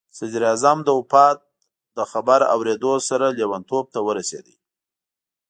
[0.17, 1.37] صدراعظم د وفات
[1.97, 4.47] له خبر اورېدو سره لیونتوب ته ورسېد.